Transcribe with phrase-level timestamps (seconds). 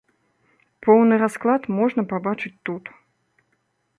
[0.85, 2.83] Поўны расклад можна пабачыць тут.